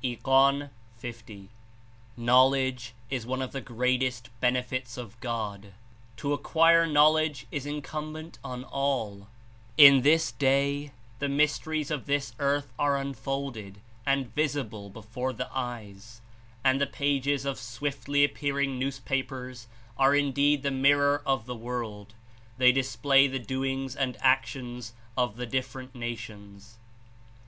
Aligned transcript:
(Ig. 0.00 0.20
jO.) 0.24 0.68
"Knowledge 2.16 2.94
is 3.10 3.26
one 3.26 3.42
of 3.42 3.50
the 3.50 3.60
greatest 3.60 4.28
benefits 4.38 4.96
of 4.96 5.18
God. 5.18 5.72
To 6.18 6.32
acquire 6.32 6.86
knowledge 6.86 7.48
Is 7.50 7.66
Incumbent 7.66 8.38
on 8.44 8.62
all 8.62 9.26
In 9.76 10.02
this 10.02 10.30
Day 10.30 10.92
the 11.18 11.28
mysteries 11.28 11.90
of 11.90 12.06
this 12.06 12.32
earth 12.38 12.72
are 12.78 12.96
unfolded 12.96 13.80
and 14.06 14.32
visible 14.32 14.88
before 14.88 15.32
the 15.32 15.50
eyes, 15.52 16.20
and 16.62 16.80
the 16.80 16.86
pages 16.86 17.44
of 17.44 17.58
swiftly 17.58 18.22
ap 18.22 18.34
pearing 18.34 18.78
newspapers 18.78 19.66
are 19.96 20.14
indeed 20.14 20.62
the 20.62 20.70
mirror 20.70 21.22
of 21.26 21.46
the 21.46 21.56
world; 21.56 22.14
they 22.56 22.70
display 22.70 23.26
the 23.26 23.40
doings 23.40 23.96
and 23.96 24.16
actions 24.20 24.92
of 25.16 25.34
the 25.36 25.46
dif 25.46 25.72
ferent 25.72 25.92
nations." 25.96 26.78